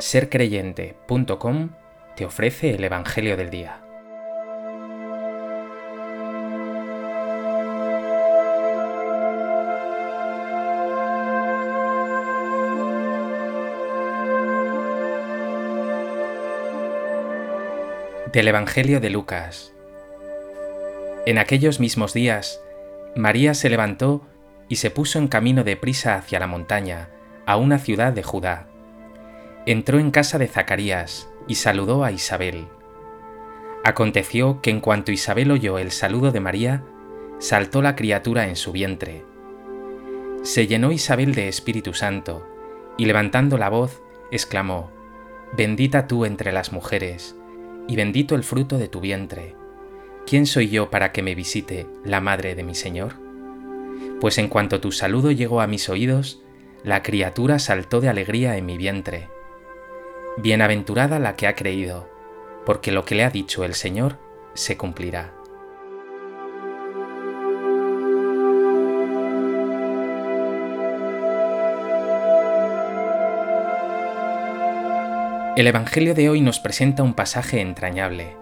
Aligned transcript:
sercreyente.com 0.00 1.70
te 2.14 2.24
ofrece 2.24 2.70
el 2.70 2.84
Evangelio 2.84 3.36
del 3.36 3.50
Día. 3.50 3.80
Del 18.32 18.48
Evangelio 18.48 19.00
de 19.00 19.10
Lucas. 19.10 19.72
En 21.26 21.38
aquellos 21.38 21.80
mismos 21.80 22.14
días, 22.14 22.60
María 23.16 23.54
se 23.54 23.68
levantó 23.68 24.26
y 24.68 24.76
se 24.76 24.90
puso 24.90 25.18
en 25.18 25.28
camino 25.28 25.64
de 25.64 25.76
prisa 25.76 26.14
hacia 26.14 26.38
la 26.38 26.46
montaña, 26.46 27.08
a 27.46 27.56
una 27.56 27.78
ciudad 27.78 28.12
de 28.12 28.22
Judá. 28.22 28.67
Entró 29.68 29.98
en 29.98 30.10
casa 30.10 30.38
de 30.38 30.48
Zacarías 30.48 31.28
y 31.46 31.56
saludó 31.56 32.02
a 32.02 32.10
Isabel. 32.10 32.68
Aconteció 33.84 34.62
que 34.62 34.70
en 34.70 34.80
cuanto 34.80 35.12
Isabel 35.12 35.50
oyó 35.50 35.76
el 35.76 35.90
saludo 35.90 36.32
de 36.32 36.40
María, 36.40 36.84
saltó 37.38 37.82
la 37.82 37.94
criatura 37.94 38.48
en 38.48 38.56
su 38.56 38.72
vientre. 38.72 39.26
Se 40.42 40.66
llenó 40.66 40.90
Isabel 40.90 41.34
de 41.34 41.48
Espíritu 41.48 41.92
Santo, 41.92 42.48
y 42.96 43.04
levantando 43.04 43.58
la 43.58 43.68
voz, 43.68 44.00
exclamó, 44.30 44.90
Bendita 45.54 46.06
tú 46.06 46.24
entre 46.24 46.50
las 46.50 46.72
mujeres, 46.72 47.36
y 47.86 47.94
bendito 47.94 48.36
el 48.36 48.44
fruto 48.44 48.78
de 48.78 48.88
tu 48.88 49.00
vientre. 49.00 49.54
¿Quién 50.26 50.46
soy 50.46 50.70
yo 50.70 50.88
para 50.88 51.12
que 51.12 51.22
me 51.22 51.34
visite 51.34 51.86
la 52.06 52.22
madre 52.22 52.54
de 52.54 52.62
mi 52.62 52.74
Señor? 52.74 53.16
Pues 54.18 54.38
en 54.38 54.48
cuanto 54.48 54.80
tu 54.80 54.92
saludo 54.92 55.30
llegó 55.30 55.60
a 55.60 55.66
mis 55.66 55.90
oídos, 55.90 56.42
la 56.84 57.02
criatura 57.02 57.58
saltó 57.58 58.00
de 58.00 58.08
alegría 58.08 58.56
en 58.56 58.64
mi 58.64 58.78
vientre. 58.78 59.28
Bienaventurada 60.40 61.18
la 61.18 61.34
que 61.34 61.48
ha 61.48 61.56
creído, 61.56 62.08
porque 62.64 62.92
lo 62.92 63.04
que 63.04 63.16
le 63.16 63.24
ha 63.24 63.30
dicho 63.30 63.64
el 63.64 63.74
Señor 63.74 64.18
se 64.54 64.76
cumplirá. 64.76 65.34
El 75.56 75.66
Evangelio 75.66 76.14
de 76.14 76.28
hoy 76.30 76.40
nos 76.40 76.60
presenta 76.60 77.02
un 77.02 77.14
pasaje 77.14 77.60
entrañable. 77.60 78.36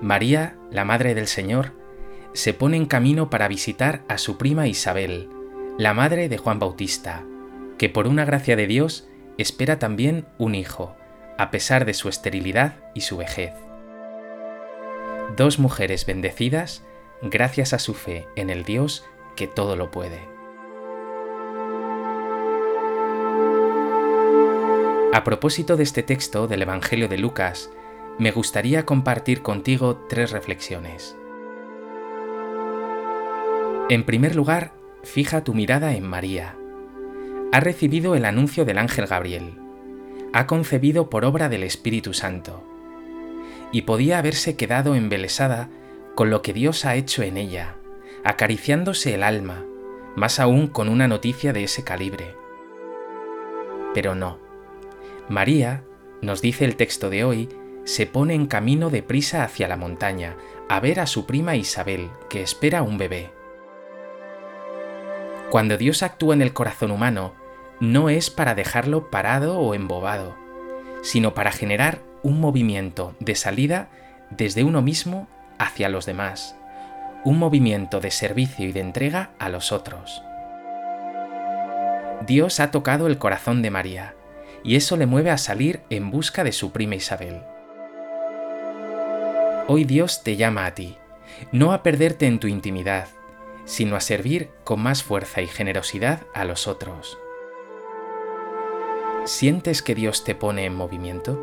María, 0.00 0.56
la 0.70 0.86
Madre 0.86 1.14
del 1.14 1.26
Señor, 1.26 1.72
se 2.32 2.54
pone 2.54 2.78
en 2.78 2.86
camino 2.86 3.28
para 3.28 3.48
visitar 3.48 4.02
a 4.08 4.16
su 4.16 4.38
prima 4.38 4.66
Isabel, 4.66 5.28
la 5.76 5.92
madre 5.92 6.30
de 6.30 6.38
Juan 6.38 6.58
Bautista, 6.58 7.22
que 7.76 7.90
por 7.90 8.06
una 8.06 8.24
gracia 8.24 8.56
de 8.56 8.66
Dios 8.66 9.06
espera 9.36 9.78
también 9.78 10.24
un 10.38 10.54
hijo, 10.54 10.96
a 11.38 11.50
pesar 11.50 11.84
de 11.84 11.94
su 11.94 12.08
esterilidad 12.08 12.74
y 12.94 13.02
su 13.02 13.16
vejez. 13.16 13.52
Dos 15.36 15.58
mujeres 15.58 16.04
bendecidas 16.04 16.82
gracias 17.22 17.72
a 17.72 17.78
su 17.78 17.94
fe 17.94 18.26
en 18.36 18.50
el 18.50 18.64
Dios 18.64 19.04
que 19.36 19.46
todo 19.46 19.76
lo 19.76 19.90
puede. 19.90 20.18
A 25.14 25.24
propósito 25.24 25.76
de 25.76 25.84
este 25.84 26.02
texto 26.02 26.48
del 26.48 26.62
Evangelio 26.62 27.08
de 27.08 27.18
Lucas, 27.18 27.70
me 28.18 28.32
gustaría 28.32 28.84
compartir 28.84 29.42
contigo 29.42 30.06
tres 30.08 30.32
reflexiones. 30.32 31.16
En 33.88 34.04
primer 34.04 34.34
lugar, 34.34 34.72
fija 35.04 35.44
tu 35.44 35.54
mirada 35.54 35.94
en 35.94 36.04
María. 36.04 36.56
Ha 37.52 37.60
recibido 37.60 38.16
el 38.16 38.24
anuncio 38.24 38.64
del 38.64 38.78
ángel 38.78 39.06
Gabriel. 39.06 39.67
Ha 40.32 40.46
concebido 40.46 41.10
por 41.10 41.24
obra 41.24 41.48
del 41.48 41.62
Espíritu 41.62 42.14
Santo. 42.14 42.64
Y 43.72 43.82
podía 43.82 44.18
haberse 44.18 44.56
quedado 44.56 44.94
embelesada 44.94 45.70
con 46.14 46.30
lo 46.30 46.42
que 46.42 46.52
Dios 46.52 46.84
ha 46.84 46.96
hecho 46.96 47.22
en 47.22 47.36
ella, 47.36 47.76
acariciándose 48.24 49.14
el 49.14 49.22
alma, 49.22 49.64
más 50.16 50.40
aún 50.40 50.66
con 50.68 50.88
una 50.88 51.08
noticia 51.08 51.52
de 51.52 51.64
ese 51.64 51.84
calibre. 51.84 52.34
Pero 53.94 54.14
no 54.14 54.48
María, 55.28 55.84
nos 56.22 56.40
dice 56.40 56.64
el 56.64 56.76
texto 56.76 57.10
de 57.10 57.22
hoy, 57.22 57.50
se 57.84 58.06
pone 58.06 58.34
en 58.34 58.46
camino 58.46 58.88
de 58.88 59.02
prisa 59.02 59.44
hacia 59.44 59.68
la 59.68 59.76
montaña 59.76 60.36
a 60.70 60.80
ver 60.80 61.00
a 61.00 61.06
su 61.06 61.26
prima 61.26 61.54
Isabel, 61.56 62.10
que 62.30 62.42
espera 62.42 62.82
un 62.82 62.96
bebé. 62.96 63.30
Cuando 65.50 65.76
Dios 65.76 66.02
actúa 66.02 66.34
en 66.34 66.42
el 66.42 66.54
corazón 66.54 66.90
humano, 66.90 67.34
no 67.80 68.08
es 68.08 68.30
para 68.30 68.54
dejarlo 68.54 69.10
parado 69.10 69.58
o 69.58 69.74
embobado, 69.74 70.36
sino 71.02 71.34
para 71.34 71.52
generar 71.52 72.00
un 72.22 72.40
movimiento 72.40 73.14
de 73.20 73.34
salida 73.34 73.88
desde 74.30 74.64
uno 74.64 74.82
mismo 74.82 75.28
hacia 75.58 75.88
los 75.88 76.06
demás, 76.06 76.56
un 77.24 77.38
movimiento 77.38 78.00
de 78.00 78.10
servicio 78.10 78.66
y 78.66 78.72
de 78.72 78.80
entrega 78.80 79.30
a 79.38 79.48
los 79.48 79.72
otros. 79.72 80.22
Dios 82.26 82.60
ha 82.60 82.70
tocado 82.70 83.06
el 83.06 83.18
corazón 83.18 83.62
de 83.62 83.70
María, 83.70 84.14
y 84.64 84.76
eso 84.76 84.96
le 84.96 85.06
mueve 85.06 85.30
a 85.30 85.38
salir 85.38 85.80
en 85.88 86.10
busca 86.10 86.42
de 86.42 86.52
su 86.52 86.72
prima 86.72 86.96
Isabel. 86.96 87.42
Hoy 89.68 89.84
Dios 89.84 90.24
te 90.24 90.36
llama 90.36 90.66
a 90.66 90.74
ti, 90.74 90.96
no 91.52 91.72
a 91.72 91.82
perderte 91.82 92.26
en 92.26 92.40
tu 92.40 92.48
intimidad, 92.48 93.06
sino 93.66 93.96
a 93.96 94.00
servir 94.00 94.50
con 94.64 94.80
más 94.80 95.02
fuerza 95.02 95.42
y 95.42 95.46
generosidad 95.46 96.22
a 96.34 96.44
los 96.44 96.66
otros. 96.66 97.18
¿Sientes 99.28 99.82
que 99.82 99.94
Dios 99.94 100.24
te 100.24 100.34
pone 100.34 100.64
en 100.64 100.74
movimiento? 100.74 101.38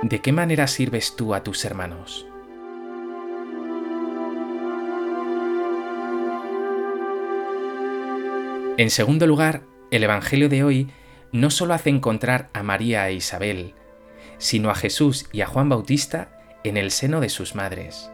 ¿De 0.00 0.18
qué 0.22 0.32
manera 0.32 0.68
sirves 0.68 1.16
tú 1.16 1.34
a 1.34 1.42
tus 1.44 1.66
hermanos? 1.66 2.26
En 8.78 8.88
segundo 8.88 9.26
lugar, 9.26 9.64
el 9.90 10.02
Evangelio 10.02 10.48
de 10.48 10.64
hoy 10.64 10.90
no 11.30 11.50
solo 11.50 11.74
hace 11.74 11.90
encontrar 11.90 12.48
a 12.54 12.62
María 12.62 13.06
e 13.10 13.16
Isabel, 13.16 13.74
sino 14.38 14.70
a 14.70 14.74
Jesús 14.74 15.26
y 15.30 15.42
a 15.42 15.46
Juan 15.46 15.68
Bautista 15.68 16.30
en 16.64 16.78
el 16.78 16.90
seno 16.90 17.20
de 17.20 17.28
sus 17.28 17.54
madres. 17.54 18.10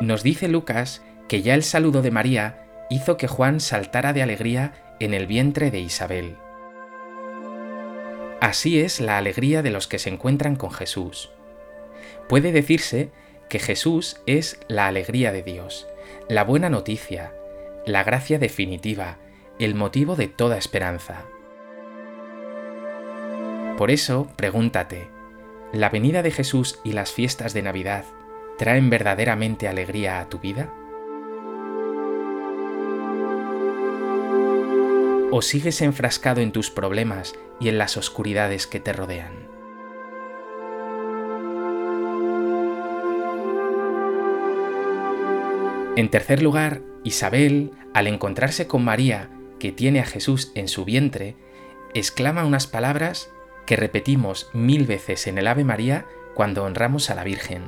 Nos 0.00 0.22
dice 0.22 0.46
Lucas 0.46 1.02
que 1.28 1.42
ya 1.42 1.54
el 1.54 1.62
saludo 1.62 2.02
de 2.02 2.10
María 2.10 2.64
hizo 2.90 3.16
que 3.16 3.28
Juan 3.28 3.60
saltara 3.60 4.12
de 4.12 4.22
alegría 4.22 4.72
en 4.98 5.14
el 5.14 5.26
vientre 5.26 5.70
de 5.70 5.80
Isabel. 5.80 6.36
Así 8.40 8.80
es 8.80 9.00
la 9.00 9.18
alegría 9.18 9.62
de 9.62 9.70
los 9.70 9.86
que 9.86 9.98
se 9.98 10.10
encuentran 10.10 10.56
con 10.56 10.70
Jesús. 10.70 11.30
Puede 12.28 12.52
decirse 12.52 13.10
que 13.48 13.58
Jesús 13.58 14.20
es 14.26 14.60
la 14.68 14.86
alegría 14.86 15.32
de 15.32 15.42
Dios, 15.42 15.86
la 16.28 16.44
buena 16.44 16.70
noticia, 16.70 17.32
la 17.84 18.04
gracia 18.04 18.38
definitiva, 18.38 19.18
el 19.58 19.74
motivo 19.74 20.14
de 20.14 20.28
toda 20.28 20.56
esperanza. 20.56 21.24
Por 23.76 23.90
eso, 23.90 24.28
pregúntate, 24.36 25.08
¿la 25.72 25.88
venida 25.88 26.22
de 26.22 26.30
Jesús 26.30 26.80
y 26.84 26.92
las 26.92 27.12
fiestas 27.12 27.54
de 27.54 27.62
Navidad 27.62 28.04
traen 28.56 28.90
verdaderamente 28.90 29.68
alegría 29.68 30.20
a 30.20 30.28
tu 30.28 30.38
vida? 30.38 30.72
¿O 35.30 35.42
sigues 35.42 35.82
enfrascado 35.82 36.40
en 36.40 36.52
tus 36.52 36.70
problemas 36.70 37.34
y 37.60 37.68
en 37.68 37.76
las 37.76 37.98
oscuridades 37.98 38.66
que 38.66 38.80
te 38.80 38.94
rodean? 38.94 39.48
En 45.96 46.08
tercer 46.08 46.42
lugar, 46.42 46.80
Isabel, 47.04 47.72
al 47.92 48.06
encontrarse 48.06 48.66
con 48.66 48.84
María, 48.84 49.28
que 49.58 49.70
tiene 49.70 50.00
a 50.00 50.06
Jesús 50.06 50.50
en 50.54 50.66
su 50.66 50.86
vientre, 50.86 51.36
exclama 51.92 52.46
unas 52.46 52.66
palabras 52.66 53.30
que 53.66 53.76
repetimos 53.76 54.48
mil 54.54 54.86
veces 54.86 55.26
en 55.26 55.36
el 55.36 55.46
Ave 55.46 55.64
María 55.64 56.06
cuando 56.34 56.64
honramos 56.64 57.10
a 57.10 57.14
la 57.14 57.24
Virgen. 57.24 57.64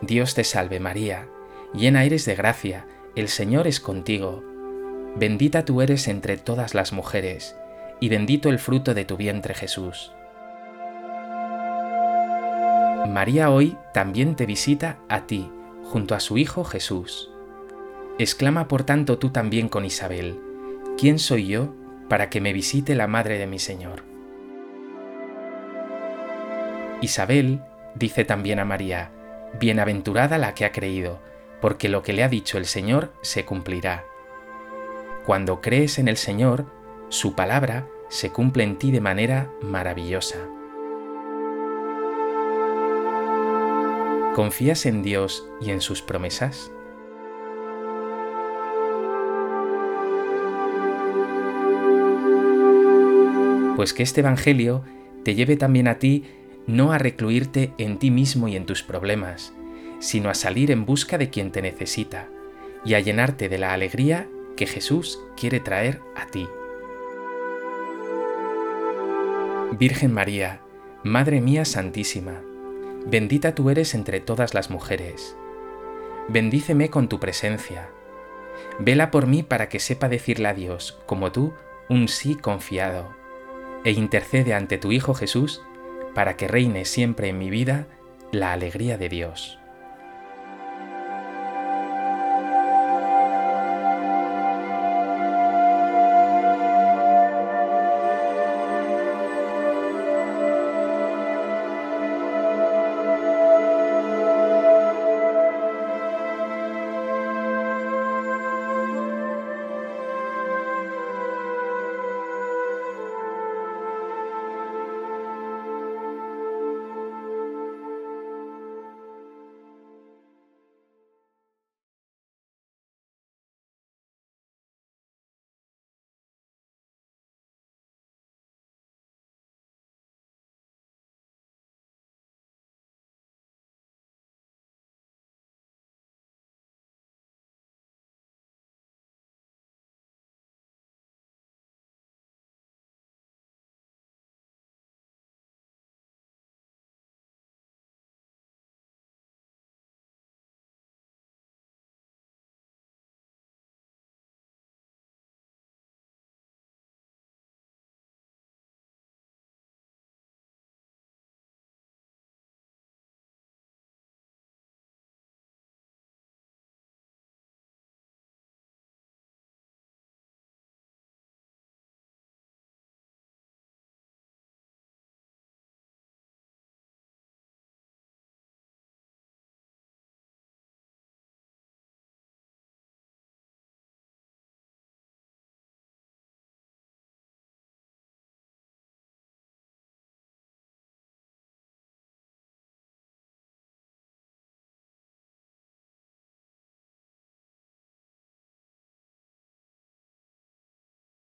Dios 0.00 0.34
te 0.34 0.42
salve 0.42 0.80
María, 0.80 1.28
llena 1.74 2.02
eres 2.04 2.24
de 2.24 2.34
gracia, 2.34 2.86
el 3.14 3.28
Señor 3.28 3.68
es 3.68 3.78
contigo. 3.78 4.51
Bendita 5.14 5.64
tú 5.64 5.82
eres 5.82 6.08
entre 6.08 6.38
todas 6.38 6.74
las 6.74 6.92
mujeres, 6.92 7.54
y 8.00 8.08
bendito 8.08 8.48
el 8.48 8.58
fruto 8.58 8.94
de 8.94 9.04
tu 9.04 9.16
vientre 9.16 9.54
Jesús. 9.54 10.12
María 13.08 13.50
hoy 13.50 13.76
también 13.92 14.36
te 14.36 14.46
visita 14.46 14.98
a 15.08 15.26
ti, 15.26 15.50
junto 15.84 16.14
a 16.14 16.20
su 16.20 16.38
Hijo 16.38 16.64
Jesús. 16.64 17.30
Exclama 18.18 18.68
por 18.68 18.84
tanto 18.84 19.18
tú 19.18 19.30
también 19.30 19.68
con 19.68 19.84
Isabel, 19.84 20.38
¿quién 20.98 21.18
soy 21.18 21.46
yo 21.46 21.74
para 22.08 22.30
que 22.30 22.40
me 22.40 22.52
visite 22.52 22.94
la 22.94 23.06
madre 23.06 23.38
de 23.38 23.46
mi 23.46 23.58
Señor? 23.58 24.04
Isabel 27.02 27.60
dice 27.94 28.24
también 28.24 28.60
a 28.60 28.64
María, 28.64 29.10
Bienaventurada 29.60 30.38
la 30.38 30.54
que 30.54 30.64
ha 30.64 30.72
creído, 30.72 31.20
porque 31.60 31.90
lo 31.90 32.02
que 32.02 32.14
le 32.14 32.22
ha 32.22 32.28
dicho 32.28 32.56
el 32.56 32.64
Señor 32.64 33.12
se 33.20 33.44
cumplirá. 33.44 34.04
Cuando 35.24 35.60
crees 35.60 36.00
en 36.00 36.08
el 36.08 36.16
Señor, 36.16 36.66
su 37.08 37.34
palabra 37.36 37.86
se 38.08 38.30
cumple 38.30 38.64
en 38.64 38.76
ti 38.76 38.90
de 38.90 39.00
manera 39.00 39.52
maravillosa. 39.62 40.38
¿Confías 44.34 44.84
en 44.84 45.04
Dios 45.04 45.48
y 45.60 45.70
en 45.70 45.80
sus 45.80 46.02
promesas? 46.02 46.72
Pues 53.76 53.92
que 53.92 54.02
este 54.02 54.22
Evangelio 54.22 54.82
te 55.22 55.36
lleve 55.36 55.56
también 55.56 55.86
a 55.86 56.00
ti 56.00 56.24
no 56.66 56.90
a 56.92 56.98
recluirte 56.98 57.72
en 57.78 58.00
ti 58.00 58.10
mismo 58.10 58.48
y 58.48 58.56
en 58.56 58.66
tus 58.66 58.82
problemas, 58.82 59.52
sino 60.00 60.30
a 60.30 60.34
salir 60.34 60.72
en 60.72 60.84
busca 60.84 61.16
de 61.16 61.30
quien 61.30 61.52
te 61.52 61.62
necesita 61.62 62.28
y 62.84 62.94
a 62.94 63.00
llenarte 63.00 63.48
de 63.48 63.58
la 63.58 63.72
alegría 63.72 64.28
que 64.56 64.66
Jesús 64.66 65.20
quiere 65.36 65.60
traer 65.60 66.00
a 66.14 66.26
ti. 66.26 66.48
Virgen 69.78 70.12
María, 70.12 70.60
Madre 71.02 71.40
mía 71.40 71.64
Santísima, 71.64 72.42
bendita 73.06 73.54
tú 73.54 73.70
eres 73.70 73.94
entre 73.94 74.20
todas 74.20 74.54
las 74.54 74.70
mujeres. 74.70 75.36
Bendíceme 76.28 76.90
con 76.90 77.08
tu 77.08 77.18
presencia. 77.18 77.88
Vela 78.78 79.10
por 79.10 79.26
mí 79.26 79.42
para 79.42 79.68
que 79.68 79.80
sepa 79.80 80.08
decirle 80.08 80.48
a 80.48 80.54
Dios, 80.54 81.00
como 81.06 81.32
tú, 81.32 81.54
un 81.88 82.08
sí 82.08 82.36
confiado, 82.36 83.10
e 83.84 83.92
intercede 83.92 84.54
ante 84.54 84.78
tu 84.78 84.92
Hijo 84.92 85.14
Jesús 85.14 85.62
para 86.14 86.36
que 86.36 86.48
reine 86.48 86.84
siempre 86.84 87.28
en 87.28 87.38
mi 87.38 87.50
vida 87.50 87.86
la 88.30 88.52
alegría 88.52 88.98
de 88.98 89.08
Dios. 89.08 89.58